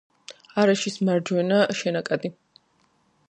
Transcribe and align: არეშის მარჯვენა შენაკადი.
არეშის 0.61 0.97
მარჯვენა 1.09 1.59
შენაკადი. 1.81 2.35